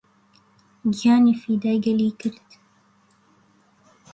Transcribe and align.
گیانی 0.97 1.33
فیدای 1.41 1.77
گەلی 1.85 2.09
کرد 2.19 2.45